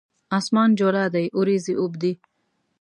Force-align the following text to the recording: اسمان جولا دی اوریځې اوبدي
اسمان 0.37 0.69
جولا 0.79 1.05
دی 1.13 1.25
اوریځې 1.37 1.73
اوبدي 1.81 2.13